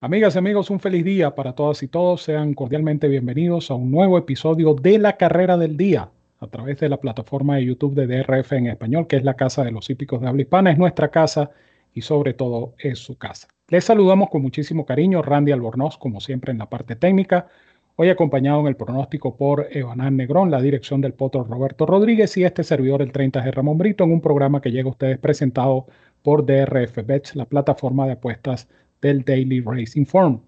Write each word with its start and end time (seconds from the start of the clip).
Amigas 0.00 0.36
y 0.36 0.38
amigos, 0.38 0.70
un 0.70 0.78
feliz 0.78 1.04
día 1.04 1.34
para 1.34 1.54
todas 1.54 1.82
y 1.82 1.88
todos. 1.88 2.22
Sean 2.22 2.54
cordialmente 2.54 3.08
bienvenidos 3.08 3.68
a 3.68 3.74
un 3.74 3.90
nuevo 3.90 4.16
episodio 4.16 4.74
de 4.74 4.96
La 4.96 5.16
Carrera 5.16 5.56
del 5.56 5.76
Día 5.76 6.08
a 6.38 6.46
través 6.46 6.78
de 6.78 6.88
la 6.88 6.98
plataforma 6.98 7.56
de 7.56 7.64
YouTube 7.64 7.96
de 7.96 8.06
DRF 8.06 8.52
en 8.52 8.68
español, 8.68 9.08
que 9.08 9.16
es 9.16 9.24
la 9.24 9.34
casa 9.34 9.64
de 9.64 9.72
los 9.72 9.90
hípicos 9.90 10.20
de 10.20 10.28
habla 10.28 10.42
hispana, 10.42 10.70
es 10.70 10.78
nuestra 10.78 11.08
casa 11.08 11.50
y 11.92 12.02
sobre 12.02 12.32
todo 12.32 12.74
es 12.78 13.00
su 13.00 13.18
casa. 13.18 13.48
Les 13.70 13.82
saludamos 13.82 14.30
con 14.30 14.40
muchísimo 14.40 14.86
cariño, 14.86 15.20
Randy 15.20 15.50
Albornoz, 15.50 15.98
como 15.98 16.20
siempre 16.20 16.52
en 16.52 16.58
la 16.58 16.70
parte 16.70 16.94
técnica, 16.94 17.48
hoy 17.96 18.08
acompañado 18.08 18.60
en 18.60 18.68
el 18.68 18.76
pronóstico 18.76 19.36
por 19.36 19.66
Evanán 19.68 20.16
Negrón, 20.16 20.52
la 20.52 20.62
dirección 20.62 21.00
del 21.00 21.14
potro 21.14 21.42
Roberto 21.42 21.86
Rodríguez 21.86 22.36
y 22.36 22.44
este 22.44 22.62
servidor, 22.62 23.02
el 23.02 23.10
30 23.10 23.40
de 23.40 23.50
Ramón 23.50 23.78
Brito, 23.78 24.04
en 24.04 24.12
un 24.12 24.20
programa 24.20 24.60
que 24.60 24.70
llega 24.70 24.86
a 24.86 24.92
ustedes 24.92 25.18
presentado 25.18 25.86
por 26.22 26.46
DRF 26.46 27.04
Bets, 27.04 27.34
la 27.34 27.46
plataforma 27.46 28.06
de 28.06 28.12
apuestas 28.12 28.68
del 29.00 29.24
Daily 29.24 29.60
Racing 29.60 30.04
Form. 30.04 30.40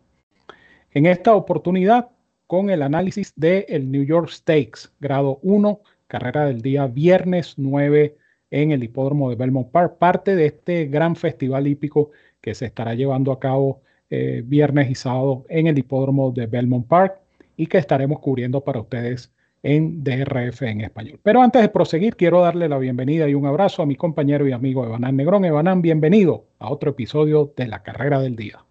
En 0.93 1.07
esta 1.07 1.35
oportunidad, 1.35 2.09
con 2.47 2.71
el 2.71 2.83
análisis 2.83 3.33
del 3.37 3.65
el 3.69 3.91
New 3.91 4.03
York 4.03 4.31
Stakes, 4.31 4.91
grado 4.99 5.39
1, 5.43 5.81
carrera 6.09 6.47
del 6.47 6.63
día 6.63 6.87
viernes 6.87 7.55
9 7.57 8.17
en 8.51 8.73
el 8.73 8.83
hipódromo 8.83 9.31
de 9.31 9.37
Belmont 9.37 9.71
Park, 9.71 9.99
parte 9.99 10.35
de 10.35 10.47
este 10.47 10.87
gran 10.87 11.15
festival 11.15 11.69
hípico 11.69 12.11
que 12.41 12.55
se 12.55 12.67
estará 12.67 12.95
llevando 12.95 13.31
a 13.31 13.39
cabo 13.39 13.83
eh, 14.11 14.43
viernes 14.45 14.91
y 14.91 14.97
sábado 14.97 15.45
en 15.49 15.69
el 15.69 15.79
hipódromo 15.79 16.33
de 16.33 16.47
Belmont 16.47 16.89
Park 16.89 17.21
y 17.57 17.69
que 17.69 17.79
estaremos 17.79 18.19
cubriendo 18.19 18.63
para 18.63 18.81
ustedes 18.81 19.33
en 19.63 20.03
DRF 20.03 20.63
en 20.63 20.81
español. 20.81 21.21
Pero 21.23 21.43
antes 21.43 21.63
de 21.63 21.69
proseguir, 21.69 22.17
quiero 22.17 22.41
darle 22.41 22.69
la 22.69 22.79
bienvenida 22.79 23.29
y 23.29 23.35
un 23.35 23.47
abrazo 23.47 23.83
a 23.83 23.87
mi 23.87 23.97
compañero 23.97 24.47
y 24.49 24.53
amigo 24.53 24.85
Evanán 24.85 25.17
Negrón. 25.17 25.45
Evanán, 25.45 25.83
bienvenido 25.83 26.47
a 26.59 26.71
otro 26.71 26.91
episodio 26.91 27.53
de 27.57 27.67
la 27.67 27.83
carrera 27.83 28.21
del 28.21 28.37
día. 28.37 28.65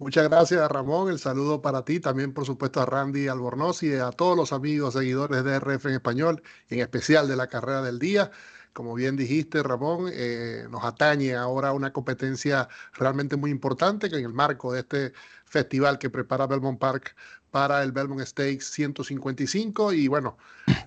Muchas 0.00 0.28
gracias, 0.28 0.70
Ramón. 0.70 1.10
El 1.10 1.18
saludo 1.18 1.60
para 1.60 1.84
ti, 1.84 1.98
también 1.98 2.32
por 2.32 2.46
supuesto 2.46 2.80
a 2.80 2.86
Randy 2.86 3.26
Albornoz 3.26 3.82
y 3.82 3.94
a 3.94 4.12
todos 4.12 4.36
los 4.36 4.52
amigos 4.52 4.94
seguidores 4.94 5.42
de 5.42 5.58
DRF 5.58 5.86
en 5.86 5.94
español, 5.94 6.42
en 6.68 6.78
especial 6.78 7.26
de 7.26 7.34
la 7.34 7.48
carrera 7.48 7.82
del 7.82 7.98
día. 7.98 8.30
Como 8.78 8.94
bien 8.94 9.16
dijiste, 9.16 9.60
Ramón, 9.60 10.08
eh, 10.12 10.68
nos 10.70 10.84
atañe 10.84 11.34
ahora 11.34 11.72
una 11.72 11.92
competencia 11.92 12.68
realmente 12.92 13.34
muy 13.36 13.50
importante 13.50 14.08
que 14.08 14.18
en 14.18 14.24
el 14.24 14.32
marco 14.32 14.72
de 14.72 14.78
este 14.82 15.12
festival 15.46 15.98
que 15.98 16.10
prepara 16.10 16.46
Belmont 16.46 16.78
Park 16.78 17.16
para 17.50 17.82
el 17.82 17.90
Belmont 17.90 18.20
Stakes 18.20 18.66
155 18.66 19.92
y 19.94 20.06
bueno, 20.06 20.38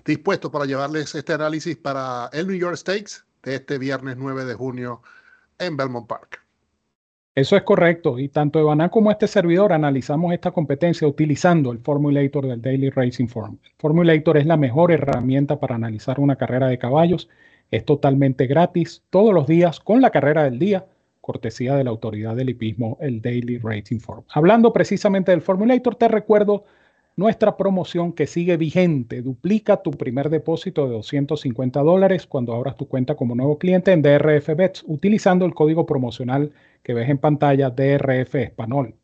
dispuesto 0.06 0.50
para 0.50 0.64
llevarles 0.64 1.14
este 1.14 1.34
análisis 1.34 1.76
para 1.76 2.30
el 2.32 2.46
New 2.46 2.56
York 2.56 2.76
Stakes 2.76 3.26
de 3.42 3.56
este 3.56 3.76
viernes 3.76 4.16
9 4.16 4.46
de 4.46 4.54
junio 4.54 5.02
en 5.58 5.76
Belmont 5.76 6.06
Park. 6.06 6.40
Eso 7.34 7.58
es 7.58 7.62
correcto. 7.62 8.18
Y 8.18 8.30
tanto 8.30 8.58
Evaná 8.58 8.88
como 8.88 9.10
este 9.10 9.26
servidor 9.26 9.74
analizamos 9.74 10.32
esta 10.32 10.52
competencia 10.52 11.06
utilizando 11.06 11.72
el 11.72 11.78
Formulator 11.80 12.46
del 12.46 12.62
Daily 12.62 12.88
Racing 12.88 13.28
Form. 13.28 13.58
El 13.62 13.72
Formulator 13.76 14.38
es 14.38 14.46
la 14.46 14.56
mejor 14.56 14.92
herramienta 14.92 15.60
para 15.60 15.74
analizar 15.74 16.20
una 16.20 16.36
carrera 16.36 16.68
de 16.68 16.78
caballos. 16.78 17.28
Es 17.72 17.86
totalmente 17.86 18.46
gratis 18.46 19.02
todos 19.08 19.32
los 19.32 19.46
días 19.46 19.80
con 19.80 20.02
la 20.02 20.10
carrera 20.10 20.44
del 20.44 20.58
día 20.58 20.84
cortesía 21.22 21.74
de 21.74 21.84
la 21.84 21.90
autoridad 21.90 22.36
del 22.36 22.50
hipismo, 22.50 22.98
el 23.00 23.22
Daily 23.22 23.56
Rating 23.56 23.98
Form. 23.98 24.24
Hablando 24.28 24.74
precisamente 24.74 25.30
del 25.30 25.40
Formulator, 25.40 25.94
te 25.94 26.08
recuerdo 26.08 26.64
nuestra 27.16 27.56
promoción 27.56 28.12
que 28.12 28.26
sigue 28.26 28.58
vigente. 28.58 29.22
Duplica 29.22 29.78
tu 29.78 29.92
primer 29.92 30.28
depósito 30.28 30.84
de 30.84 30.92
250 30.92 31.80
dólares 31.80 32.26
cuando 32.26 32.54
abras 32.54 32.76
tu 32.76 32.88
cuenta 32.88 33.14
como 33.14 33.34
nuevo 33.34 33.58
cliente 33.58 33.92
en 33.92 34.02
DRF 34.02 34.54
Bets 34.54 34.84
utilizando 34.86 35.46
el 35.46 35.54
código 35.54 35.86
promocional 35.86 36.52
que 36.82 36.92
ves 36.92 37.08
en 37.08 37.18
pantalla 37.18 37.70
DRF 37.70 38.34
Español. 38.34 38.96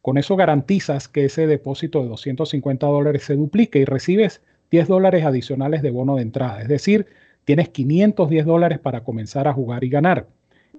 Con 0.00 0.16
eso 0.16 0.36
garantizas 0.36 1.08
que 1.08 1.24
ese 1.24 1.48
depósito 1.48 2.02
de 2.02 2.08
250 2.08 2.86
dólares 2.86 3.24
se 3.24 3.34
duplique 3.34 3.80
y 3.80 3.84
recibes 3.84 4.42
10 4.70 4.86
dólares 4.86 5.24
adicionales 5.24 5.82
de 5.82 5.90
bono 5.90 6.16
de 6.16 6.22
entrada. 6.22 6.62
Es 6.62 6.68
decir, 6.68 7.06
tienes 7.44 7.68
510 7.70 8.46
dólares 8.46 8.78
para 8.78 9.02
comenzar 9.04 9.48
a 9.48 9.52
jugar 9.52 9.84
y 9.84 9.88
ganar. 9.88 10.26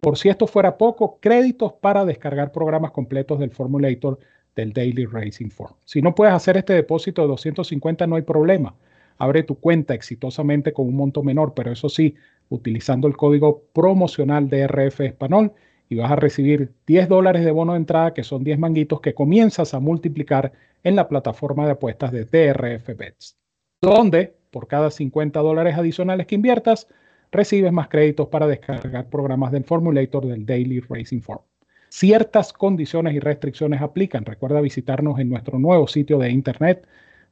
Por 0.02 0.18
si 0.18 0.30
esto 0.30 0.48
fuera 0.48 0.78
poco, 0.78 1.18
créditos 1.20 1.74
para 1.74 2.06
descargar 2.06 2.52
programas 2.52 2.92
completos 2.92 3.40
del 3.40 3.52
Formulator 3.52 4.20
del 4.56 4.74
Daily 4.74 5.06
Racing 5.06 5.50
Form. 5.50 5.74
Si 5.86 6.02
no 6.02 6.14
puedes 6.14 6.34
hacer 6.34 6.58
este 6.58 6.74
depósito 6.74 7.22
de 7.22 7.30
250, 7.30 8.06
no 8.08 8.16
hay 8.16 8.22
problema. 8.22 8.76
Abre 9.18 9.44
tu 9.44 9.56
cuenta 9.56 9.94
exitosamente 9.94 10.74
con 10.74 10.88
un 10.88 10.96
monto 10.96 11.24
menor, 11.24 11.54
pero 11.54 11.72
eso 11.72 11.90
sí, 11.90 12.16
utilizando 12.50 13.08
el 13.08 13.16
código 13.16 13.64
promocional 13.74 14.50
DRF 14.50 15.02
Español 15.02 15.54
y 15.90 15.96
vas 15.96 16.12
a 16.12 16.16
recibir 16.16 16.72
10 16.88 17.08
dólares 17.08 17.46
de 17.46 17.52
bono 17.52 17.74
de 17.74 17.80
entrada, 17.80 18.14
que 18.14 18.24
son 18.24 18.44
10 18.44 18.60
manguitos 18.60 19.02
que 19.02 19.14
comienzas 19.14 19.74
a 19.74 19.80
multiplicar 19.80 20.52
en 20.84 20.96
la 20.96 21.08
plataforma 21.08 21.66
de 21.66 21.72
apuestas 21.72 22.12
de 22.12 22.26
DRF 22.26 22.98
Bets, 22.98 23.38
donde 23.82 24.36
por 24.54 24.68
cada 24.68 24.92
50 24.92 25.42
dólares 25.42 25.76
adicionales 25.76 26.28
que 26.28 26.36
inviertas, 26.36 26.88
recibes 27.34 27.74
más 27.74 27.90
créditos 27.90 28.30
para 28.30 28.48
descargar 28.48 29.10
programas 29.10 29.52
del 29.52 29.66
Formulator 29.66 30.26
del 30.26 30.46
Daily 30.46 30.80
Racing 30.80 31.20
Form. 31.20 31.42
Ciertas 31.90 32.54
condiciones 32.54 33.14
y 33.16 33.20
restricciones 33.20 33.82
aplican. 33.82 34.24
Recuerda 34.24 34.62
visitarnos 34.62 35.20
en 35.20 35.30
nuestro 35.30 35.60
nuevo 35.60 35.88
sitio 35.88 36.18
de 36.20 36.30
internet 36.30 36.88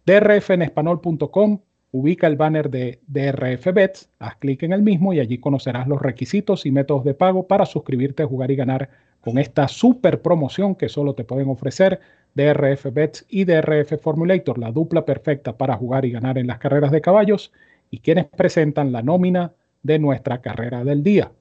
drfenespanol.com. 0.05 1.59
Ubica 1.93 2.27
el 2.27 2.37
banner 2.37 2.69
de 2.69 3.01
DRF 3.07 3.73
Bets, 3.73 4.09
haz 4.19 4.35
clic 4.37 4.63
en 4.63 4.71
el 4.71 4.81
mismo 4.81 5.13
y 5.13 5.19
allí 5.19 5.39
conocerás 5.39 5.87
los 5.87 6.01
requisitos 6.01 6.65
y 6.65 6.71
métodos 6.71 7.03
de 7.03 7.13
pago 7.13 7.47
para 7.47 7.65
suscribirte, 7.65 8.23
jugar 8.23 8.49
y 8.49 8.55
ganar 8.55 8.89
con 9.19 9.37
esta 9.37 9.67
super 9.67 10.21
promoción 10.21 10.75
que 10.75 10.89
solo 10.89 11.15
te 11.15 11.25
pueden 11.25 11.49
ofrecer 11.49 11.99
DRF 12.33 12.93
Bets 12.93 13.25
y 13.29 13.45
DRF 13.45 13.99
Formulator, 14.01 14.57
la 14.57 14.71
dupla 14.71 15.05
perfecta 15.05 15.57
para 15.57 15.75
jugar 15.75 16.05
y 16.05 16.11
ganar 16.11 16.37
en 16.37 16.47
las 16.47 16.59
carreras 16.59 16.91
de 16.91 17.01
caballos 17.01 17.51
y 17.89 17.99
quienes 17.99 18.25
presentan 18.25 18.91
la 18.91 19.01
nómina 19.01 19.53
de 19.83 19.99
nuestra 19.99 20.41
carrera 20.41 20.83
del 20.83 21.03
día. 21.03 21.31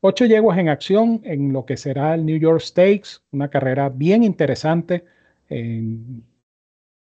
Ocho 0.00 0.26
yeguas 0.26 0.58
en 0.58 0.68
acción 0.68 1.20
en 1.24 1.52
lo 1.52 1.64
que 1.64 1.76
será 1.76 2.14
el 2.14 2.26
New 2.26 2.38
York 2.38 2.60
Stakes, 2.60 3.22
una 3.30 3.48
carrera 3.48 3.88
bien 3.88 4.24
interesante 4.24 5.04
en 5.48 6.24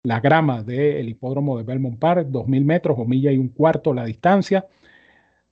la 0.02 0.20
grama 0.20 0.62
del 0.62 1.08
hipódromo 1.08 1.58
de 1.58 1.64
Belmont 1.64 1.98
Park, 1.98 2.28
2.000 2.28 2.64
metros 2.64 2.98
o 2.98 3.04
milla 3.04 3.32
y 3.32 3.38
un 3.38 3.48
cuarto 3.48 3.92
la 3.92 4.04
distancia, 4.04 4.66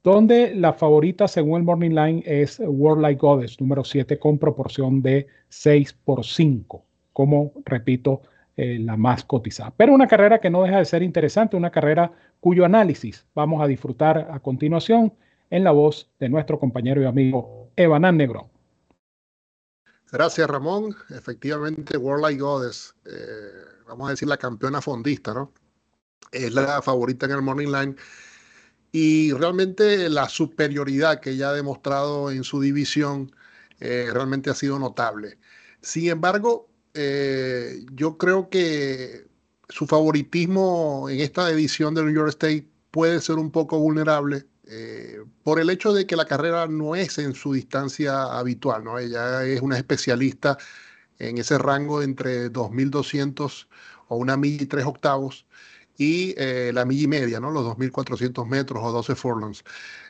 donde 0.02 0.54
la 0.54 0.72
favorita 0.72 1.26
según 1.26 1.58
el 1.58 1.64
Morning 1.64 1.90
Line 1.90 2.22
es 2.24 2.60
World 2.60 3.18
Goddess, 3.18 3.60
número 3.60 3.84
7, 3.84 4.18
con 4.18 4.38
proporción 4.38 5.02
de 5.02 5.26
6 5.48 5.92
por 6.04 6.24
5, 6.24 6.84
como 7.18 7.52
repito, 7.64 8.22
eh, 8.56 8.78
la 8.78 8.96
más 8.96 9.24
cotizada. 9.24 9.74
Pero 9.76 9.92
una 9.92 10.06
carrera 10.06 10.38
que 10.38 10.50
no 10.50 10.62
deja 10.62 10.78
de 10.78 10.84
ser 10.84 11.02
interesante, 11.02 11.56
una 11.56 11.72
carrera 11.72 12.12
cuyo 12.38 12.64
análisis 12.64 13.26
vamos 13.34 13.60
a 13.60 13.66
disfrutar 13.66 14.28
a 14.30 14.38
continuación 14.38 15.12
en 15.50 15.64
la 15.64 15.72
voz 15.72 16.08
de 16.20 16.28
nuestro 16.28 16.60
compañero 16.60 17.02
y 17.02 17.06
amigo 17.06 17.70
Evanán 17.74 18.18
Negrón. 18.18 18.46
Gracias, 20.12 20.48
Ramón. 20.48 20.94
Efectivamente, 21.10 21.96
World 21.96 22.22
Like 22.22 22.40
Goddess, 22.40 22.94
eh, 23.04 23.10
vamos 23.88 24.06
a 24.06 24.10
decir 24.12 24.28
la 24.28 24.36
campeona 24.36 24.80
fondista, 24.80 25.34
¿no? 25.34 25.52
Es 26.30 26.54
la 26.54 26.80
favorita 26.82 27.26
en 27.26 27.32
el 27.32 27.42
Morning 27.42 27.72
Line. 27.72 27.96
Y 28.92 29.32
realmente 29.32 30.08
la 30.08 30.28
superioridad 30.28 31.18
que 31.18 31.30
ella 31.30 31.48
ha 31.48 31.54
demostrado 31.54 32.30
en 32.30 32.44
su 32.44 32.60
división 32.60 33.32
eh, 33.80 34.08
realmente 34.12 34.50
ha 34.50 34.54
sido 34.54 34.78
notable. 34.78 35.40
Sin 35.80 36.08
embargo, 36.10 36.68
eh, 37.00 37.86
yo 37.92 38.18
creo 38.18 38.50
que 38.50 39.28
su 39.68 39.86
favoritismo 39.86 41.08
en 41.08 41.20
esta 41.20 41.48
edición 41.48 41.94
del 41.94 42.06
New 42.06 42.14
York 42.14 42.30
State 42.30 42.66
puede 42.90 43.20
ser 43.20 43.36
un 43.36 43.52
poco 43.52 43.78
vulnerable 43.78 44.46
eh, 44.66 45.20
por 45.44 45.60
el 45.60 45.70
hecho 45.70 45.92
de 45.92 46.06
que 46.06 46.16
la 46.16 46.24
carrera 46.24 46.66
no 46.66 46.96
es 46.96 47.18
en 47.18 47.34
su 47.34 47.52
distancia 47.52 48.24
habitual, 48.36 48.82
¿no? 48.82 48.98
Ella 48.98 49.44
es 49.44 49.60
una 49.60 49.76
especialista 49.78 50.58
en 51.20 51.38
ese 51.38 51.56
rango 51.56 52.02
entre 52.02 52.50
2.200 52.52 53.68
o 54.08 54.16
una 54.16 54.36
milla 54.36 54.64
y 54.64 54.66
tres 54.66 54.84
octavos 54.84 55.46
y 55.98 56.32
eh, 56.38 56.70
la 56.72 56.84
milla 56.84 57.02
y 57.02 57.08
media, 57.08 57.40
¿no? 57.40 57.50
Los 57.50 57.66
2.400 57.66 58.46
metros 58.46 58.82
o 58.82 58.92
12 58.92 59.16
furlongs. 59.16 59.64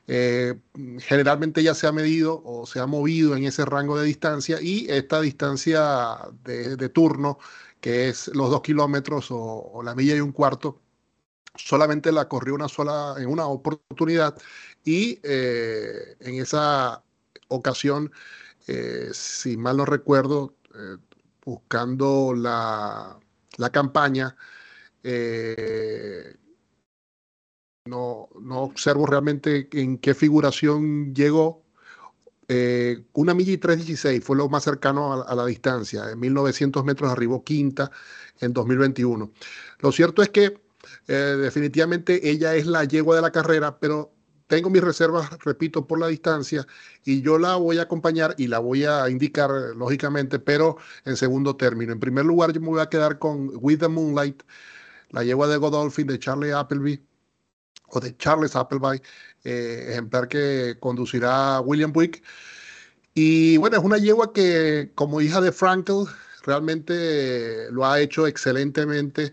Eh, 0.07 0.55
generalmente 1.01 1.63
ella 1.63 1.75
se 1.75 1.87
ha 1.87 1.93
medido 1.93 2.43
o 2.45 2.67
se 2.67 2.79
ha 2.79 2.87
movido 2.87 3.35
en 3.35 3.45
ese 3.45 3.65
rango 3.65 3.99
de 3.99 4.07
distancia 4.07 4.61
y 4.61 4.87
esta 4.91 5.21
distancia 5.23 6.19
de, 6.45 6.89
turno 6.91 7.39
que 7.81 8.09
es 8.11 8.29
los 8.29 8.51
dos 8.51 8.61
kilómetros 8.61 9.29
o, 9.31 9.81
la 9.83 9.95
milla 9.95 10.15
y 10.17 10.21
un 10.21 10.33
cuarto, 10.33 10.81
solamente 11.55 12.13
la 12.13 12.29
corrió 12.29 12.55
una 12.55 12.69
sola, 12.69 13.15
en 13.19 13.27
una 13.29 13.47
oportunidad 13.47 14.37
y 14.85 15.21
eh, 15.23 16.17
en 16.21 16.35
esa 16.41 17.03
ocasión, 17.49 18.13
eh, 18.67 19.09
si 19.13 19.57
mal 19.57 19.79
no 19.79 19.85
recuerdo, 19.87 20.55
buscando 21.45 22.35
la, 22.35 23.19
la 23.57 23.71
campaña, 23.71 24.37
no, 27.87 28.29
no 28.41 28.61
observo 28.61 29.07
realmente 29.07 29.69
en 29.73 29.99
qué 29.99 30.15
figuración 30.15 31.15
llegó, 31.15 31.65
eh, 32.51 33.05
una 33.13 33.35
milla 33.35 33.53
y 33.53 33.59
3.16 33.59 34.23
fue 34.23 34.37
lo 34.37 34.49
más 34.49 34.65
cercano 34.65 35.23
a, 35.23 35.35
la 35.35 35.45
distancia. 35.45 36.11
En 36.11 36.19
1900 36.19 36.83
metros 36.83 37.13
arribó 37.13 37.45
quinta 37.45 37.91
en 38.41 38.55
2021. 38.55 39.31
Lo 39.81 39.93
cierto 39.93 40.23
es 40.23 40.31
que 40.31 40.59
eh, 41.09 41.13
definitivamente 41.13 42.31
ella 42.31 42.55
es 42.55 42.67
la 42.67 42.85
yegua 42.85 43.17
de 43.17 43.23
la 43.23 43.33
carrera, 43.33 43.79
pero 43.79 44.15
tengo 44.47 44.71
mis 44.71 44.83
reservas, 44.83 45.29
repito, 45.45 45.87
por 45.87 46.01
la 46.01 46.07
distancia 46.07 46.67
y 47.05 47.21
yo 47.21 47.39
la 47.39 47.57
voy 47.57 47.79
a 47.79 47.83
acompañar 47.83 48.35
y 48.39 48.47
la 48.47 48.61
voy 48.61 48.85
a 48.85 49.11
indicar, 49.11 49.51
lógicamente, 49.77 50.39
pero 50.39 50.79
en 51.05 51.19
segundo 51.19 51.55
término. 51.57 51.93
En 51.93 52.01
primer 52.01 52.25
lugar, 52.25 52.53
yo 52.53 52.63
me 52.63 52.69
voy 52.69 52.81
a 52.81 52.89
quedar 52.89 53.19
con 53.19 53.51
With 53.61 53.81
the 53.81 53.89
Moonlight, 53.89 54.43
la 55.11 55.25
yegua 55.25 55.49
de 55.49 55.57
Godolphin 55.57 56.07
de 56.07 56.19
Charlie 56.19 56.53
Appleby 56.53 57.03
o 57.91 58.01
de 58.01 58.17
Charles 58.17 58.55
Appleby, 58.55 59.01
eh, 59.45 59.89
ejemplar 59.91 60.29
que 60.29 60.77
conducirá 60.81 61.61
William 61.61 61.93
Wick. 61.95 62.23
Y 63.15 63.57
bueno, 63.57 63.79
es 63.79 63.85
una 63.85 63.99
yegua 63.99 64.33
que 64.33 64.93
como 64.95 65.21
hija 65.21 65.41
de 65.41 65.53
Frankel 65.53 66.07
realmente 66.45 67.71
lo 67.71 67.85
ha 67.85 68.01
hecho 68.01 68.27
excelentemente 68.27 69.33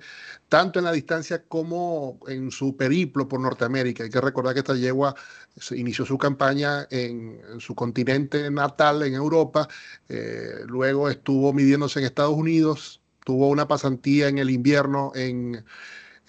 tanto 0.50 0.80
en 0.80 0.86
la 0.86 0.92
distancia 0.92 1.44
como 1.44 2.20
en 2.28 2.52
su 2.52 2.76
periplo 2.78 3.28
por 3.28 3.40
Norteamérica. 3.40 4.04
Hay 4.04 4.10
que 4.10 4.22
recordar 4.22 4.54
que 4.54 4.60
esta 4.60 4.76
yegua 4.76 5.16
inició 5.72 6.06
su 6.06 6.18
campaña 6.18 6.88
en, 6.90 7.40
su 7.60 7.76
continente 7.76 8.50
natal, 8.52 9.04
en 9.04 9.14
Europa, 9.16 9.68
eh, 10.10 10.62
luego 10.66 11.10
estuvo 11.10 11.52
midiéndose 11.54 12.00
en 12.00 12.06
Estados 12.06 12.36
Unidos, 12.36 13.02
tuvo 13.26 13.50
una 13.50 13.68
pasantía 13.68 14.30
en 14.30 14.38
el 14.38 14.50
invierno 14.50 15.12
en, 15.16 15.66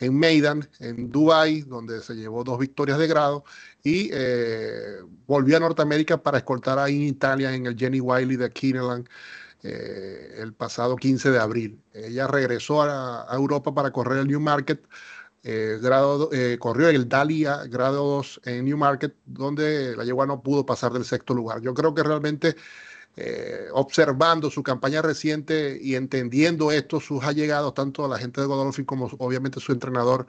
en 0.00 0.19
Maidan, 0.19 0.69
en 0.81 1.12
Dubai, 1.12 1.60
donde 1.60 2.00
se 2.00 2.14
llevó 2.14 2.43
dos 2.43 2.58
victorias 2.58 2.98
de 2.98 3.06
grado, 3.06 3.44
y 3.84 4.10
eh, 4.12 4.96
volvió 5.26 5.58
a 5.58 5.60
Norteamérica 5.60 6.16
para 6.20 6.38
escoltar 6.38 6.88
en 6.88 7.02
Italia 7.02 7.54
en 7.54 7.66
el 7.66 7.76
Jenny 7.76 8.00
Wiley 8.00 8.37
de 8.37 8.50
Kineland 8.50 9.08
eh, 9.62 10.37
el 10.38 10.54
pasado 10.54 10.96
15 10.96 11.31
de 11.31 11.38
abril. 11.38 11.82
Ella 11.93 12.26
regresó 12.26 12.82
a, 12.82 13.26
Europa 13.32 13.75
para 13.75 13.90
correr 13.90 14.19
el 14.20 14.28
Newmarket, 14.28 14.87
eh, 15.42 15.78
grado, 15.82 16.31
eh, 16.32 16.56
corrió 16.58 16.88
el 16.88 17.08
Dalia 17.08 17.64
grado 17.66 18.04
2 18.16 18.40
en 18.44 18.64
Newmarket, 18.64 19.14
donde 19.25 19.96
la 19.96 20.04
yegua 20.04 20.26
no 20.26 20.42
pudo 20.42 20.64
pasar 20.64 20.92
del 20.92 21.04
sexto 21.04 21.34
lugar. 21.34 21.60
Yo 21.62 21.75
creo 21.75 21.94
que 21.94 22.02
realmente 22.02 22.56
observando 23.72 24.50
su 24.50 24.62
campaña 24.62 25.02
reciente 25.02 25.78
y 25.80 25.94
entendiendo 25.94 26.70
esto, 26.72 27.00
sus 27.00 27.24
allegados, 27.24 27.74
tanto 27.74 28.04
a 28.04 28.08
la 28.08 28.18
gente 28.18 28.40
de 28.40 28.46
Godolphin 28.46 28.84
como 28.84 29.06
obviamente 29.18 29.60
su 29.60 29.72
entrenador, 29.72 30.26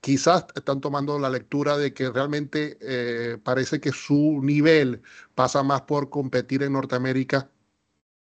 quizás 0.00 0.46
están 0.54 0.80
tomando 0.80 1.18
la 1.18 1.30
lectura 1.30 1.76
de 1.78 1.94
que 1.94 2.10
realmente 2.10 2.78
parece 3.44 3.80
que 3.80 3.92
su 3.92 4.40
nivel 4.42 5.02
pasa 5.34 5.62
más 5.62 5.82
por 5.82 6.10
competir 6.10 6.62
en 6.62 6.72
Norteamérica 6.72 7.48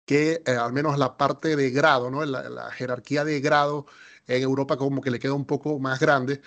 que 0.08 0.42
eh, 0.46 0.52
al 0.52 0.72
menos 0.72 0.98
la 0.98 1.18
parte 1.18 1.54
de 1.54 1.70
grado, 1.70 2.10
¿no? 2.10 2.24
La, 2.24 2.70
jerarquía 2.72 3.24
de 3.24 3.40
grado 3.40 3.86
en 4.26 4.42
Europa 4.42 4.78
como 4.78 5.02
que 5.02 5.10
le 5.10 5.18
queda 5.18 5.34
un 5.34 5.44
poco 5.44 5.78
más 5.78 6.00
grande. 6.00 6.40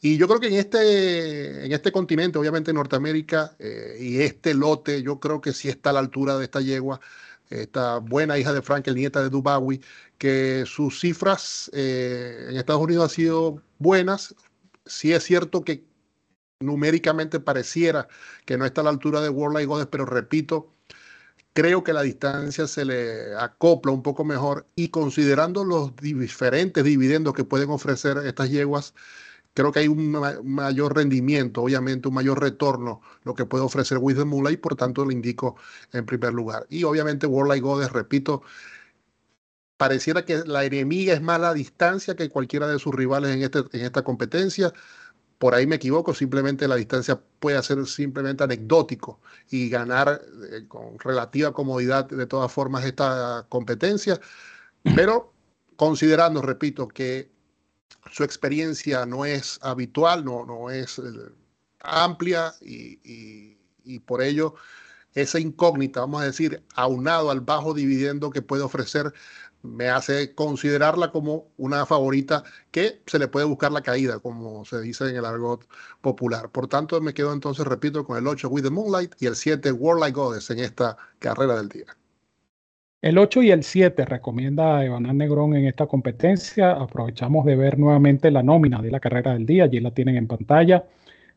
Y 0.00 0.18
yo 0.18 0.28
creo 0.28 0.40
que 0.40 0.48
en 0.48 0.54
este, 0.54 1.64
en 1.64 1.72
este 1.72 1.90
continente, 1.90 2.38
obviamente 2.38 2.72
Norteamérica, 2.72 3.56
eh, 3.58 3.96
y 4.00 4.20
este 4.20 4.54
lote, 4.54 5.02
yo 5.02 5.18
creo 5.18 5.40
que 5.40 5.52
sí 5.52 5.68
está 5.68 5.90
a 5.90 5.92
la 5.94 6.00
altura 6.00 6.36
de 6.36 6.44
esta 6.44 6.60
yegua, 6.60 7.00
esta 7.48 7.98
buena 7.98 8.38
hija 8.38 8.52
de 8.52 8.62
Frankel, 8.62 8.94
nieta 8.94 9.22
de 9.22 9.30
Dubawi, 9.30 9.80
que 10.18 10.64
sus 10.66 11.00
cifras 11.00 11.70
eh, 11.72 12.48
en 12.50 12.56
Estados 12.56 12.82
Unidos 12.82 13.04
han 13.04 13.10
sido 13.10 13.62
buenas. 13.78 14.34
Sí 14.86 15.12
es 15.12 15.24
cierto 15.24 15.64
que 15.64 15.84
numéricamente 16.60 17.40
pareciera 17.40 18.08
que 18.44 18.56
no 18.56 18.64
está 18.64 18.80
a 18.80 18.84
la 18.84 18.90
altura 18.90 19.20
de 19.20 19.28
World 19.28 19.56
Light 19.56 19.68
Goddess, 19.68 19.88
pero 19.90 20.06
repito, 20.06 20.74
creo 21.52 21.84
que 21.84 21.92
la 21.92 22.02
distancia 22.02 22.66
se 22.66 22.84
le 22.84 23.34
acopla 23.36 23.92
un 23.92 24.02
poco 24.02 24.24
mejor 24.24 24.66
y 24.74 24.88
considerando 24.88 25.64
los 25.64 25.94
diferentes 25.96 26.84
dividendos 26.84 27.34
que 27.34 27.44
pueden 27.44 27.70
ofrecer 27.70 28.18
estas 28.26 28.50
yeguas, 28.50 28.94
creo 29.54 29.72
que 29.72 29.80
hay 29.80 29.88
un 29.88 30.10
mayor 30.44 30.96
rendimiento, 30.96 31.62
obviamente 31.62 32.08
un 32.08 32.14
mayor 32.14 32.40
retorno, 32.40 33.00
lo 33.24 33.34
que 33.34 33.46
puede 33.46 33.64
ofrecer 33.64 33.98
Wisdom 33.98 34.28
Mula 34.28 34.50
y 34.50 34.56
por 34.56 34.76
tanto 34.76 35.04
le 35.06 35.14
indico 35.14 35.56
en 35.92 36.06
primer 36.06 36.32
lugar. 36.34 36.66
Y 36.70 36.84
obviamente 36.84 37.26
World 37.26 37.50
Like 37.50 37.62
Goddess, 37.62 37.92
repito, 37.92 38.42
pareciera 39.76 40.24
que 40.24 40.38
la 40.46 40.64
enemiga 40.64 41.14
es 41.14 41.22
más 41.22 41.40
la 41.40 41.54
distancia 41.54 42.14
que 42.16 42.28
cualquiera 42.28 42.68
de 42.68 42.78
sus 42.78 42.94
rivales 42.94 43.30
en, 43.34 43.42
este, 43.42 43.60
en 43.72 43.84
esta 43.84 44.02
competencia 44.02 44.72
por 45.38 45.54
ahí 45.54 45.66
me 45.66 45.76
equivoco, 45.76 46.14
simplemente 46.14 46.68
la 46.68 46.76
distancia 46.76 47.20
puede 47.38 47.62
ser 47.62 47.84
simplemente 47.86 48.44
anecdótico 48.44 49.20
y 49.50 49.68
ganar 49.68 50.22
eh, 50.50 50.66
con 50.68 50.98
relativa 50.98 51.52
comodidad 51.52 52.06
de 52.06 52.26
todas 52.26 52.50
formas 52.50 52.84
esta 52.84 53.46
competencia, 53.50 54.18
pero 54.96 55.34
considerando, 55.76 56.40
repito, 56.40 56.88
que 56.88 57.30
su 58.10 58.24
experiencia 58.24 59.06
no 59.06 59.24
es 59.24 59.58
habitual, 59.62 60.24
no, 60.24 60.44
no 60.44 60.70
es 60.70 60.98
eh, 60.98 61.02
amplia 61.80 62.54
y, 62.60 62.98
y 63.84 63.98
por 64.00 64.22
ello 64.22 64.54
esa 65.14 65.38
incógnita, 65.38 66.00
vamos 66.00 66.22
a 66.22 66.26
decir, 66.26 66.64
aunado 66.74 67.30
al 67.30 67.40
bajo 67.40 67.72
dividendo 67.72 68.30
que 68.30 68.42
puede 68.42 68.62
ofrecer 68.62 69.12
me 69.64 69.88
hace 69.88 70.34
considerarla 70.34 71.10
como 71.10 71.50
una 71.56 71.86
favorita 71.86 72.44
que 72.70 73.02
se 73.06 73.18
le 73.18 73.28
puede 73.28 73.46
buscar 73.46 73.72
la 73.72 73.82
caída, 73.82 74.18
como 74.18 74.64
se 74.66 74.80
dice 74.80 75.08
en 75.08 75.16
el 75.16 75.24
argot 75.24 75.66
popular. 76.02 76.50
Por 76.50 76.68
tanto, 76.68 77.00
me 77.00 77.14
quedo 77.14 77.32
entonces, 77.32 77.66
repito, 77.66 78.04
con 78.04 78.18
el 78.18 78.26
8 78.26 78.48
With 78.48 78.64
the 78.64 78.70
Moonlight 78.70 79.14
y 79.20 79.26
el 79.26 79.36
7 79.36 79.72
World 79.72 80.02
Like 80.02 80.16
Goddess 80.16 80.50
en 80.50 80.58
esta 80.58 80.98
carrera 81.18 81.56
del 81.56 81.70
día. 81.70 81.96
El 83.04 83.18
8 83.18 83.42
y 83.42 83.50
el 83.50 83.64
7 83.64 84.06
recomienda 84.06 84.78
a 84.78 84.84
Evanán 84.86 85.18
Negrón 85.18 85.54
en 85.54 85.66
esta 85.66 85.86
competencia. 85.86 86.70
Aprovechamos 86.70 87.44
de 87.44 87.54
ver 87.54 87.78
nuevamente 87.78 88.30
la 88.30 88.42
nómina 88.42 88.80
de 88.80 88.90
la 88.90 88.98
carrera 88.98 89.34
del 89.34 89.44
día. 89.44 89.64
Allí 89.64 89.78
la 89.78 89.90
tienen 89.90 90.16
en 90.16 90.26
pantalla. 90.26 90.86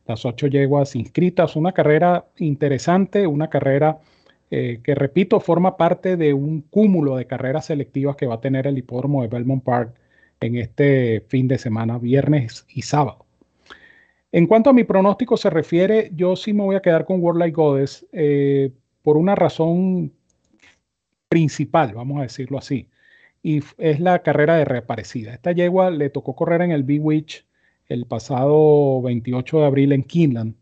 Las 0.06 0.24
ocho 0.24 0.48
yeguas 0.48 0.96
inscritas. 0.96 1.58
Una 1.58 1.74
carrera 1.74 2.26
interesante, 2.38 3.28
una 3.28 3.50
carrera 3.50 4.00
eh, 4.50 4.80
que 4.82 4.96
repito, 4.96 5.42
forma 5.42 5.76
parte 5.76 6.16
de 6.16 6.34
un 6.34 6.62
cúmulo 6.62 7.18
de 7.18 7.28
carreras 7.28 7.66
selectivas 7.66 8.16
que 8.16 8.28
va 8.28 8.36
a 8.36 8.40
tener 8.40 8.66
el 8.66 8.78
hipódromo 8.78 9.22
de 9.24 9.28
Belmont 9.28 9.62
Park 9.62 9.94
en 10.40 10.56
este 10.56 11.26
fin 11.28 11.50
de 11.50 11.58
semana, 11.58 11.98
viernes 11.98 12.66
y 12.70 12.84
sábado. 12.84 13.26
En 14.32 14.48
cuanto 14.48 14.70
a 14.70 14.74
mi 14.74 14.86
pronóstico 14.86 15.36
se 15.36 15.50
refiere, 15.50 16.12
yo 16.16 16.38
sí 16.38 16.54
me 16.54 16.64
voy 16.64 16.78
a 16.78 16.82
quedar 16.82 17.04
con 17.04 17.22
World 17.22 17.40
Like 17.40 17.56
Goddess 17.56 18.08
eh, 18.14 18.72
por 19.02 19.18
una 19.18 19.36
razón 19.36 20.14
principal, 21.30 21.94
vamos 21.94 22.20
a 22.20 22.24
decirlo 22.24 22.58
así, 22.58 22.90
y 23.44 23.62
es 23.78 24.00
la 24.00 24.20
carrera 24.24 24.56
de 24.58 24.66
reaparecida. 24.66 25.34
Esta 25.34 25.52
yegua 25.52 25.92
le 25.92 26.10
tocó 26.10 26.36
correr 26.36 26.62
en 26.62 26.72
el 26.72 26.84
Witch 26.84 27.46
el 27.88 28.06
pasado 28.06 29.02
28 29.02 29.60
de 29.60 29.66
abril 29.66 29.92
en 29.94 30.04
Kinland 30.04 30.56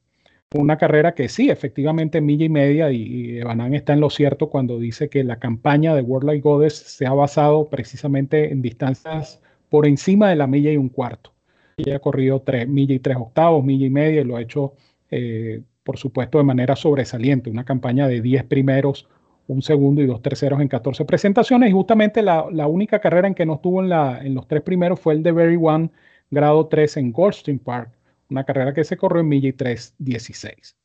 una 0.53 0.77
carrera 0.77 1.13
que 1.13 1.27
sí, 1.29 1.49
efectivamente, 1.49 2.21
milla 2.21 2.45
y 2.45 2.49
media, 2.49 2.91
y, 2.91 3.37
Evanán 3.39 3.73
está 3.73 3.93
en 3.93 3.99
lo 3.99 4.09
cierto 4.09 4.49
cuando 4.49 4.79
dice 4.79 5.09
que 5.09 5.23
la 5.23 5.37
campaña 5.39 5.95
de 5.95 6.01
World 6.01 6.27
Like 6.27 6.41
Goddess 6.41 6.75
se 6.75 7.05
ha 7.05 7.13
basado 7.13 7.69
precisamente 7.69 8.51
en 8.51 8.61
distancias 8.61 9.41
por 9.69 9.85
encima 9.85 10.29
de 10.29 10.35
la 10.35 10.47
milla 10.47 10.71
y 10.71 10.77
un 10.77 10.89
cuarto. 10.89 11.33
Ella 11.77 11.97
ha 11.97 11.99
corrido 11.99 12.41
tres, 12.41 12.67
milla 12.67 12.95
y 12.95 12.99
tres 12.99 13.17
octavos, 13.17 13.63
milla 13.63 13.85
y 13.85 13.89
media, 13.89 14.21
y 14.21 14.23
lo 14.23 14.37
ha 14.37 14.41
hecho, 14.41 14.73
eh, 15.11 15.61
por 15.83 15.97
supuesto, 15.97 16.37
de 16.37 16.45
manera 16.45 16.75
sobresaliente. 16.75 17.49
Una 17.49 17.65
campaña 17.65 18.07
de 18.07 18.21
10 18.21 18.45
primeros, 18.45 19.07
un 19.47 19.61
segundo 19.61 20.01
y 20.01 20.05
dos 20.07 20.21
terceros 20.21 20.61
en 20.61 20.67
14 20.67 21.05
presentaciones. 21.05 21.69
Y 21.69 21.73
justamente 21.73 22.21
la, 22.21 22.43
única 22.67 22.99
carrera 22.99 23.27
en 23.27 23.35
que 23.35 23.45
no 23.45 23.55
estuvo 23.55 23.81
en, 23.81 23.89
la, 23.89 24.19
en 24.23 24.33
los 24.33 24.47
tres 24.47 24.61
primeros 24.61 24.99
fue 24.99 25.13
el 25.13 25.23
de 25.23 25.31
Very 25.31 25.57
One, 25.61 25.91
grado 26.31 26.67
3 26.67 26.97
en 26.97 27.11
Goldstein 27.11 27.59
Park 27.59 27.95
una 28.29 28.43
carrera 28.43 28.73
que 28.73 28.83
se 28.83 28.97
corrió 28.97 29.21
en 29.21 29.29
milla 29.29 29.49
y 29.49 29.53
3.16. 29.53 30.75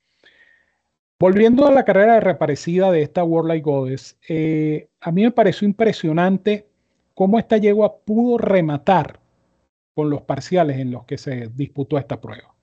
Volviendo 1.19 1.67
a 1.67 1.73
la 1.73 1.85
carrera 1.85 2.15
de 2.15 2.21
reaparecida 2.21 2.91
de 2.91 3.03
esta 3.03 3.25
World 3.25 3.63
Goddess, 3.63 4.19
eh, 4.29 4.89
a 5.01 5.13
mí 5.13 5.23
me 5.23 5.31
pareció 5.31 5.67
impresionante 5.67 6.67
cómo 7.15 7.39
esta 7.39 7.59
yegua 7.59 7.99
pudo 7.99 8.39
rematar 8.39 9.21
con 9.95 10.09
los 10.09 10.23
parciales 10.23 10.79
en 10.79 10.91
los 10.91 11.05
que 11.05 11.19
se 11.19 11.49
disputó 11.55 11.99
esta 11.99 12.21
prueba. 12.21 12.55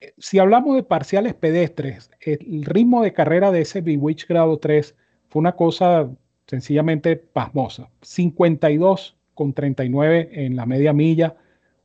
Eh, 0.00 0.12
si 0.18 0.38
hablamos 0.38 0.76
de 0.76 0.82
parciales 0.82 1.34
pedestres, 1.34 2.10
el 2.20 2.64
ritmo 2.64 3.02
de 3.02 3.14
carrera 3.14 3.50
de 3.50 3.62
ese 3.62 3.80
Bewitch 3.80 4.26
grado 4.28 4.58
3 4.58 4.94
fue 5.32 5.40
una 5.40 5.52
cosa 5.52 6.10
sencillamente 6.46 7.16
pasmosa. 7.16 7.88
52 8.02 9.16
con 9.32 9.54
39 9.54 10.28
en 10.30 10.56
la 10.56 10.66
media 10.66 10.92
milla, 10.92 11.36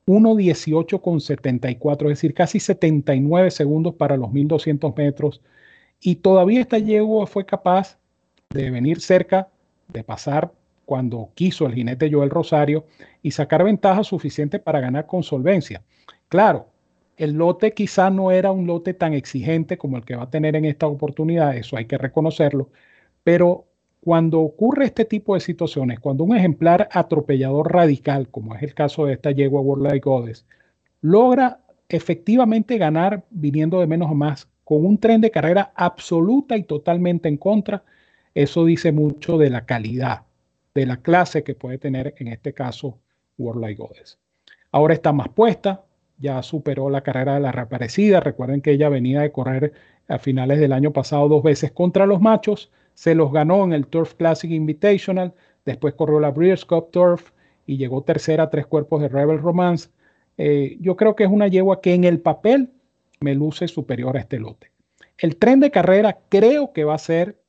1.18,74, 0.06 2.02
es 2.04 2.10
decir, 2.10 2.34
casi 2.34 2.60
79 2.60 3.50
segundos 3.52 3.96
para 3.96 4.18
los 4.18 4.34
1200 4.34 4.94
metros. 4.98 5.42
Y 6.02 6.16
todavía 6.16 6.60
esta 6.60 6.78
yegua 6.78 7.26
fue 7.26 7.46
capaz 7.46 7.98
de 8.50 8.70
venir 8.70 9.00
cerca, 9.00 9.48
de 9.88 10.04
pasar 10.04 10.52
cuando 10.84 11.30
quiso 11.34 11.66
el 11.68 11.74
jinete 11.74 12.12
Joel 12.12 12.30
Rosario 12.30 12.86
y 13.22 13.32
sacar 13.32 13.64
ventaja 13.64 14.04
suficiente 14.04 14.60
para 14.60 14.82
ganar 14.82 15.06
con 15.06 15.24
solvencia. 15.24 15.84
Claro, 16.28 16.68
el 17.16 17.32
lote 17.32 17.74
quizá 17.74 18.10
no 18.10 18.30
era 18.30 18.52
un 18.52 18.68
lote 18.68 18.94
tan 18.94 19.14
exigente 19.14 19.78
como 19.78 19.96
el 19.96 20.04
que 20.04 20.18
va 20.18 20.24
a 20.24 20.30
tener 20.30 20.58
en 20.58 20.66
esta 20.66 20.88
oportunidad, 20.88 21.56
eso 21.56 21.78
hay 21.78 21.86
que 21.86 21.98
reconocerlo, 21.98 22.70
pero 23.28 23.66
cuando 24.00 24.40
ocurre 24.40 24.86
este 24.86 25.04
tipo 25.04 25.34
de 25.34 25.42
situaciones, 25.42 26.00
cuando 26.00 26.24
un 26.24 26.34
ejemplar 26.34 26.88
atropellador 26.94 27.74
radical, 27.74 28.30
como 28.30 28.56
es 28.56 28.64
el 28.64 28.74
caso 28.74 29.06
de 29.06 29.12
esta 29.12 29.32
yegua 29.32 29.60
World 29.60 30.02
Goddess, 30.02 30.46
logra 31.02 31.60
efectivamente 31.90 32.78
ganar 32.78 33.26
viniendo 33.30 33.82
de 33.82 33.88
menos 33.88 34.10
a 34.10 34.14
más 34.14 34.48
con 34.64 34.86
un 34.86 34.98
tren 34.98 35.20
de 35.20 35.30
carrera 35.30 35.74
absoluta 35.76 36.56
y 36.56 36.64
totalmente 36.64 37.28
en 37.28 37.36
contra, 37.36 37.84
eso 38.34 38.64
dice 38.64 38.94
mucho 38.94 39.38
de 39.38 39.50
la 39.50 39.66
calidad, 39.66 40.22
de 40.74 40.86
la 40.86 40.96
clase 40.96 41.44
que 41.44 41.54
puede 41.54 41.80
tener 41.80 42.16
en 42.20 42.30
este 42.30 42.54
caso 42.54 42.98
World 43.38 43.76
Goddess. 43.76 44.20
Ahora 44.72 44.94
está 44.94 45.12
más 45.12 45.28
puesta, 45.28 45.84
ya 46.18 46.42
superó 46.44 46.90
la 46.90 47.02
carrera 47.02 47.34
de 47.34 47.42
la 47.42 47.52
reaparecida. 47.52 48.22
Recuerden 48.22 48.62
que 48.62 48.72
ella 48.72 48.88
venía 48.88 49.20
de 49.20 49.34
correr 49.34 49.74
a 50.08 50.18
finales 50.18 50.62
del 50.62 50.72
año 50.72 50.94
pasado 50.94 51.28
dos 51.28 51.44
veces 51.44 51.74
contra 51.74 52.06
los 52.06 52.22
machos, 52.22 52.72
se 52.98 53.14
los 53.14 53.32
ganó 53.32 53.64
en 53.64 53.74
el 53.74 53.86
Turf 53.86 54.16
Classic 54.16 54.50
Invitational, 54.50 55.36
después 55.66 55.94
corrió 55.94 56.20
la 56.20 56.32
Breeders' 56.32 56.66
Cup 56.66 56.90
Turf 56.90 57.30
y 57.68 57.78
llegó 57.78 58.02
tercera 58.02 58.46
a 58.46 58.50
tres 58.50 58.66
cuerpos 58.66 59.04
de 59.04 59.08
Rebel 59.08 59.38
Romance. 59.38 59.90
Eh, 60.36 60.78
yo 60.82 60.96
creo 60.96 61.16
que 61.16 61.24
es 61.24 61.30
una 61.30 61.48
yegua 61.48 61.80
que 61.80 61.94
en 61.94 62.06
el 62.06 62.20
papel 62.20 62.72
me 63.20 63.36
luce 63.36 63.68
superior 63.68 64.18
a 64.18 64.22
este 64.22 64.40
lote. 64.40 64.72
El 65.20 65.36
tren 65.36 65.60
de 65.60 65.70
carrera 65.70 66.18
creo 66.28 66.74
que 66.74 66.86
va 66.86 66.96
a 66.96 66.98
ser 66.98 67.40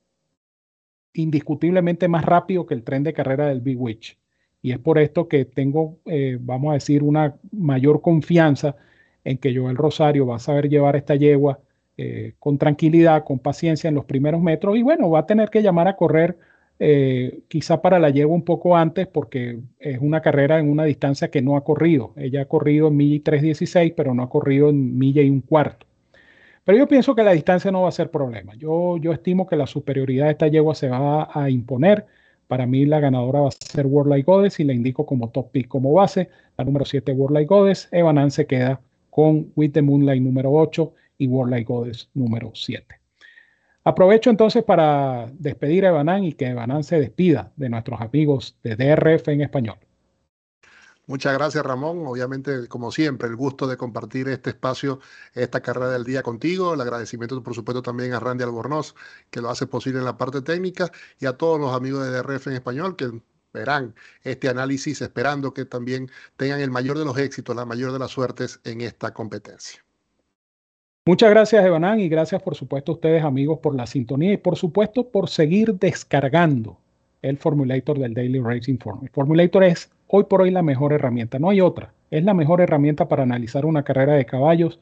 indiscutiblemente 1.14 2.09
más 2.09 2.26
rápido 2.26 2.67
que 2.67 2.75
el 2.75 2.83
tren 2.83 3.02
de 3.02 3.14
carrera 3.14 3.47
del 3.47 3.62
Big 3.62 3.81
Witch. 3.81 4.19
Y 4.61 4.73
es 4.73 4.78
por 4.78 4.99
esto 4.99 5.28
que 5.28 5.47
tengo, 5.47 5.99
eh, 6.05 6.37
vamos 6.38 6.73
a 6.73 6.75
decir, 6.75 7.02
una 7.02 7.37
mayor 7.52 8.02
confianza 8.02 8.76
en 9.25 9.38
que 9.38 9.57
Joel 9.57 9.78
Rosario 9.78 10.26
va 10.26 10.37
a 10.37 10.40
saber 10.40 10.69
llevar 10.69 10.95
esta 10.95 11.14
yegua 11.14 11.59
eh, 11.99 12.35
con 12.38 12.57
tranquilidad, 12.57 13.25
con 13.25 13.38
paciencia 13.38 13.88
en 13.88 13.95
los 13.95 14.07
primeros 14.07 14.40
metros. 14.40 14.76
Y 14.76 14.83
bueno, 14.83 15.11
va 15.11 15.21
a 15.21 15.26
tener 15.26 15.50
que 15.50 15.62
llamar 15.62 15.88
a 15.88 15.97
correr 15.97 16.38
eh, 16.78 17.40
quizá 17.49 17.83
para 17.83 17.99
la 17.99 18.11
yegua 18.11 18.35
un 18.35 18.45
poco 18.45 18.76
antes 18.76 19.07
porque 19.07 19.59
es 19.81 19.99
una 20.00 20.23
carrera 20.23 20.59
en 20.59 20.71
una 20.71 20.85
distancia 20.85 21.31
que 21.31 21.43
no 21.43 21.57
ha 21.57 21.64
corrido. 21.64 22.14
Ella 22.17 22.43
ha 22.43 22.45
corrido 22.47 22.88
en 22.88 22.97
milla 22.97 23.17
y 23.17 23.21
3.16, 23.21 23.95
pero 23.97 24.14
no 24.14 24.23
ha 24.23 24.31
corrido 24.31 24.71
en 24.71 24.97
milla 24.97 25.23
y 25.23 25.28
un 25.28 25.43
cuarto. 25.43 25.87
Pero 26.64 26.78
yo 26.78 26.88
pienso 26.88 27.14
que 27.14 27.25
la 27.25 27.33
distancia 27.33 27.71
no 27.71 27.83
va 27.83 27.88
a 27.88 27.93
ser 27.93 28.11
problema. 28.11 28.55
Yo, 28.55 28.97
yo 28.99 29.12
estimo 29.12 29.47
que 29.47 29.57
la 29.57 29.67
superioridad 29.67 30.26
de 30.26 30.33
esta 30.33 30.49
yegua 30.49 30.75
se 30.75 30.88
va 30.88 31.28
a 31.33 31.50
imponer 31.50 32.07
para 32.49 32.67
mí 32.67 32.87
la 32.87 32.99
ganadora 32.99 33.40
va 33.40 33.49
a 33.49 33.50
ser 33.52 33.87
Like 33.87 34.25
Goddess 34.25 34.59
y 34.59 34.64
la 34.64 34.73
indico 34.73 35.05
como 35.07 35.28
top 35.28 35.52
pick 35.52 35.69
como 35.69 35.93
base. 35.93 36.31
La 36.57 36.64
número 36.64 36.87
7 36.87 37.12
World 37.12 37.35
Like 37.35 37.47
Goddess. 37.47 37.88
Evanan 37.93 38.31
se 38.31 38.47
queda 38.47 38.81
con 39.11 39.52
With 39.55 39.73
the 39.73 39.83
Moonlight 39.83 40.23
número 40.23 40.50
8 40.52 40.93
y 41.18 41.26
World 41.26 41.52
Like 41.52 41.72
Goddess 41.72 42.08
número 42.14 42.52
7. 42.54 42.87
Aprovecho 43.84 44.30
entonces 44.30 44.64
para 44.64 45.30
despedir 45.38 45.87
a 45.87 45.90
Evanan 45.90 46.25
y 46.25 46.32
que 46.32 46.46
Evanan 46.46 46.84
se 46.84 47.00
despida 47.00 47.52
de 47.56 47.68
nuestros 47.68 48.00
amigos 48.00 48.56
de 48.62 48.76
DRF 48.76 49.28
en 49.28 49.42
español. 49.42 49.78
Muchas 51.08 51.32
gracias, 51.32 51.64
Ramón. 51.64 52.06
Obviamente, 52.06 52.68
como 52.68 52.92
siempre, 52.92 53.28
el 53.28 53.37
gusto 53.37 53.66
de 53.66 53.78
compartir 53.78 54.28
este 54.28 54.50
espacio, 54.50 55.00
esta 55.32 55.62
carrera 55.62 55.88
del 55.88 56.04
día 56.04 56.22
contigo. 56.22 56.75
El 56.75 56.82
agradecimiento, 56.82 57.42
por 57.42 57.54
supuesto, 57.54 57.80
también 57.80 58.12
a 58.12 58.20
Randy 58.20 58.44
Albornoz, 58.44 58.94
que 59.30 59.40
lo 59.40 59.48
hace 59.48 59.66
posible 59.66 60.00
en 60.00 60.04
la 60.04 60.18
parte 60.18 60.42
técnica, 60.42 60.92
y 61.18 61.25
a 61.25 61.32
todos 61.32 61.58
los 61.58 61.75
amigos 61.75 62.04
de 62.04 62.10
DRF 62.10 62.48
en 62.48 62.52
español 62.52 62.94
que 62.94 63.22
verán 63.54 63.94
este 64.22 64.50
análisis, 64.50 65.00
esperando 65.00 65.54
que 65.54 65.64
también 65.64 66.10
tengan 66.37 66.60
el 66.60 66.70
mayor 66.70 66.98
de 66.98 67.06
los 67.06 67.16
éxitos, 67.16 67.56
la 67.56 67.64
mayor 67.64 67.90
de 67.92 68.00
las 68.00 68.10
suertes 68.10 68.60
en 68.64 68.82
esta 68.82 69.14
competencia. 69.14 69.82
Muchas 71.09 71.31
gracias, 71.31 71.65
Evanán, 71.65 72.00
y 72.00 72.09
gracias, 72.11 72.43
por 72.43 72.55
supuesto, 72.55 72.93
a 72.93 72.97
ustedes, 72.97 73.25
amigos, 73.25 73.61
por 73.61 73.75
la 73.75 73.87
sintonía 73.87 74.35
y, 74.35 74.37
por 74.37 74.57
supuesto, 74.57 75.09
por 75.09 75.31
seguir 75.31 75.73
descargando 75.73 76.77
el 77.23 77.38
formulator 77.38 77.99
del 77.99 78.12
Daily 78.12 78.41
Racing 78.41 78.77
Form. 78.77 79.05
El 79.05 79.09
formulator 79.09 79.65
es 79.65 79.91
hoy 80.07 80.25
por 80.25 80.43
hoy 80.43 80.50
la 80.50 80.61
mejor 80.61 80.93
herramienta, 80.93 81.38
no 81.38 81.49
hay 81.49 81.62
otra. 81.62 81.95
Es 82.11 82.23
la 82.25 82.35
mejor 82.35 82.61
herramienta 82.61 83.09
para 83.09 83.23
analizar 83.23 83.65
una 83.65 83.85
carrera 83.85 84.17
de 84.17 84.27
caballos. 84.27 84.81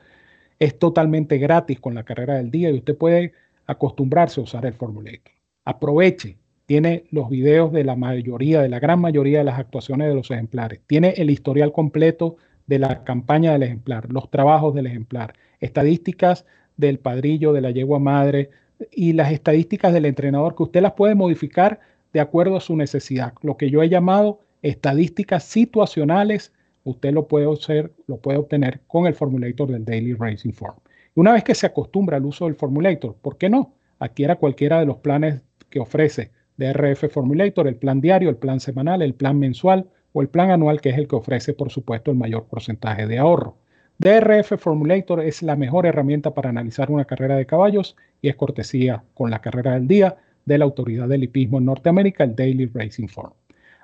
Es 0.58 0.76
totalmente 0.76 1.38
gratis 1.38 1.78
con 1.78 1.94
la 1.94 2.02
carrera 2.02 2.34
del 2.34 2.50
día 2.50 2.70
y 2.70 2.78
usted 2.78 2.96
puede 2.96 3.32
acostumbrarse 3.68 4.40
a 4.40 4.42
usar 4.42 4.66
el 4.66 4.74
formulator. 4.74 5.32
Aproveche, 5.64 6.38
tiene 6.66 7.04
los 7.12 7.30
videos 7.30 7.70
de 7.70 7.84
la 7.84 7.94
mayoría, 7.94 8.62
de 8.62 8.68
la 8.68 8.80
gran 8.80 9.00
mayoría 9.00 9.38
de 9.38 9.44
las 9.44 9.60
actuaciones 9.60 10.08
de 10.08 10.16
los 10.16 10.28
ejemplares. 10.32 10.80
Tiene 10.88 11.10
el 11.18 11.30
historial 11.30 11.70
completo 11.70 12.36
de 12.66 12.80
la 12.80 13.04
campaña 13.04 13.52
del 13.52 13.62
ejemplar, 13.62 14.12
los 14.12 14.28
trabajos 14.28 14.74
del 14.74 14.88
ejemplar, 14.88 15.34
estadísticas 15.60 16.44
del 16.76 16.98
padrillo, 16.98 17.52
de 17.52 17.60
la 17.60 17.70
yegua 17.70 17.98
madre 17.98 18.50
y 18.90 19.12
las 19.12 19.32
estadísticas 19.32 19.92
del 19.92 20.04
entrenador 20.04 20.54
que 20.54 20.64
usted 20.64 20.82
las 20.82 20.92
puede 20.92 21.14
modificar 21.14 21.80
de 22.12 22.20
acuerdo 22.20 22.56
a 22.56 22.60
su 22.60 22.76
necesidad. 22.76 23.34
Lo 23.42 23.56
que 23.56 23.70
yo 23.70 23.82
he 23.82 23.88
llamado 23.88 24.40
estadísticas 24.62 25.44
situacionales, 25.44 26.52
usted 26.84 27.12
lo 27.12 27.28
puede, 27.28 27.50
hacer, 27.52 27.92
lo 28.06 28.18
puede 28.18 28.38
obtener 28.38 28.80
con 28.86 29.06
el 29.06 29.14
formulator 29.14 29.70
del 29.70 29.84
Daily 29.84 30.14
Racing 30.14 30.52
Form. 30.52 30.76
una 31.14 31.32
vez 31.32 31.44
que 31.44 31.54
se 31.54 31.66
acostumbra 31.66 32.18
al 32.18 32.26
uso 32.26 32.44
del 32.44 32.56
formulator, 32.56 33.16
¿por 33.16 33.38
qué 33.38 33.48
no? 33.48 33.74
Adquiera 33.98 34.36
cualquiera 34.36 34.80
de 34.80 34.86
los 34.86 34.98
planes 34.98 35.40
que 35.70 35.80
ofrece 35.80 36.30
DRF 36.56 37.10
Formulator, 37.10 37.68
el 37.68 37.76
plan 37.76 38.00
diario, 38.00 38.28
el 38.28 38.36
plan 38.36 38.60
semanal, 38.60 39.02
el 39.02 39.14
plan 39.14 39.38
mensual 39.38 39.88
o 40.12 40.22
el 40.22 40.28
plan 40.28 40.50
anual, 40.50 40.80
que 40.80 40.90
es 40.90 40.98
el 40.98 41.08
que 41.08 41.16
ofrece, 41.16 41.52
por 41.52 41.70
supuesto, 41.70 42.10
el 42.10 42.16
mayor 42.16 42.46
porcentaje 42.46 43.06
de 43.06 43.18
ahorro. 43.18 43.56
DRF 43.98 44.58
Formulator 44.58 45.20
es 45.20 45.42
la 45.42 45.56
mejor 45.56 45.86
herramienta 45.86 46.34
para 46.34 46.50
analizar 46.50 46.90
una 46.90 47.06
carrera 47.06 47.36
de 47.36 47.46
caballos 47.46 47.96
y 48.20 48.28
es 48.28 48.36
cortesía 48.36 49.02
con 49.14 49.30
la 49.30 49.40
carrera 49.40 49.72
del 49.72 49.88
día 49.88 50.16
de 50.44 50.58
la 50.58 50.66
autoridad 50.66 51.08
del 51.08 51.24
hipismo 51.24 51.58
en 51.58 51.64
Norteamérica, 51.64 52.24
el 52.24 52.36
Daily 52.36 52.66
Racing 52.66 53.08
Form. 53.08 53.32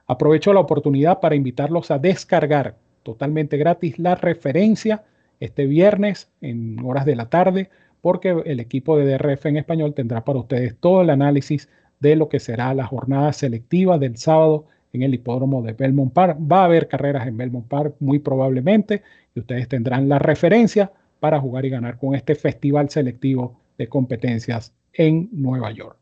Aprovecho 0.06 0.52
la 0.52 0.60
oportunidad 0.60 1.20
para 1.20 1.34
invitarlos 1.34 1.90
a 1.90 1.98
descargar 1.98 2.76
totalmente 3.02 3.56
gratis 3.56 3.98
la 3.98 4.14
referencia 4.14 5.02
este 5.40 5.64
viernes 5.66 6.30
en 6.42 6.78
horas 6.84 7.06
de 7.06 7.16
la 7.16 7.30
tarde, 7.30 7.70
porque 8.02 8.42
el 8.44 8.60
equipo 8.60 8.98
de 8.98 9.06
DRF 9.06 9.46
en 9.46 9.56
español 9.56 9.94
tendrá 9.94 10.24
para 10.24 10.40
ustedes 10.40 10.76
todo 10.78 11.00
el 11.00 11.10
análisis 11.10 11.70
de 12.00 12.16
lo 12.16 12.28
que 12.28 12.38
será 12.38 12.74
la 12.74 12.84
jornada 12.84 13.32
selectiva 13.32 13.98
del 13.98 14.18
sábado 14.18 14.66
en 14.92 15.02
el 15.02 15.14
hipódromo 15.14 15.62
de 15.62 15.72
Belmont 15.72 16.12
Park. 16.12 16.38
Va 16.40 16.62
a 16.62 16.64
haber 16.66 16.88
carreras 16.88 17.26
en 17.26 17.36
Belmont 17.36 17.66
Park 17.66 17.96
muy 18.00 18.18
probablemente 18.18 19.02
y 19.34 19.40
ustedes 19.40 19.68
tendrán 19.68 20.08
la 20.08 20.18
referencia 20.18 20.92
para 21.20 21.40
jugar 21.40 21.64
y 21.64 21.70
ganar 21.70 21.98
con 21.98 22.14
este 22.14 22.34
festival 22.34 22.90
selectivo 22.90 23.60
de 23.78 23.88
competencias 23.88 24.74
en 24.92 25.28
Nueva 25.32 25.72
York. 25.72 25.96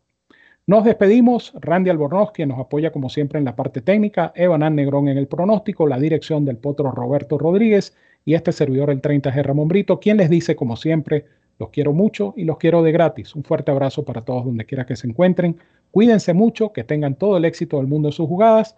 Nos 0.66 0.84
despedimos. 0.84 1.52
Randy 1.60 1.90
Albornoz, 1.90 2.32
quien 2.32 2.50
nos 2.50 2.58
apoya 2.58 2.92
como 2.92 3.08
siempre 3.08 3.38
en 3.38 3.44
la 3.44 3.56
parte 3.56 3.80
técnica, 3.80 4.32
Evan 4.34 4.74
Negrón 4.74 5.08
en 5.08 5.18
el 5.18 5.26
pronóstico, 5.26 5.86
la 5.86 5.98
dirección 5.98 6.44
del 6.44 6.58
potro 6.58 6.92
Roberto 6.92 7.38
Rodríguez 7.38 7.96
y 8.24 8.34
este 8.34 8.52
servidor 8.52 8.90
el 8.90 9.02
30G 9.02 9.42
Ramón 9.42 9.68
Brito, 9.68 9.98
quien 9.98 10.16
les 10.16 10.30
dice 10.30 10.54
como 10.56 10.76
siempre, 10.76 11.26
los 11.60 11.68
quiero 11.68 11.92
mucho 11.92 12.32
y 12.36 12.44
los 12.44 12.56
quiero 12.56 12.82
de 12.82 12.90
gratis. 12.90 13.36
Un 13.36 13.44
fuerte 13.44 13.70
abrazo 13.70 14.02
para 14.02 14.22
todos 14.22 14.46
donde 14.46 14.64
quiera 14.64 14.86
que 14.86 14.96
se 14.96 15.06
encuentren. 15.06 15.58
Cuídense 15.90 16.32
mucho, 16.32 16.72
que 16.72 16.84
tengan 16.84 17.14
todo 17.14 17.36
el 17.36 17.44
éxito 17.44 17.76
del 17.76 17.86
mundo 17.86 18.08
en 18.08 18.12
sus 18.12 18.26
jugadas. 18.26 18.76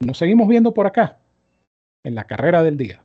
Nos 0.00 0.18
seguimos 0.18 0.48
viendo 0.48 0.74
por 0.74 0.86
acá, 0.88 1.18
en 2.02 2.16
la 2.16 2.24
carrera 2.24 2.64
del 2.64 2.76
día. 2.76 3.03